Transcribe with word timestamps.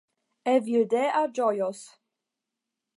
Evildea 0.53 1.21
ĝojos 1.41 1.85